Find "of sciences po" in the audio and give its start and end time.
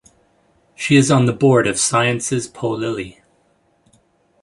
1.67-2.71